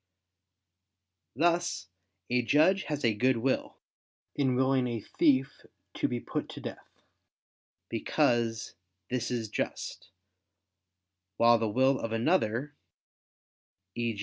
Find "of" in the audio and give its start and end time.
11.99-12.11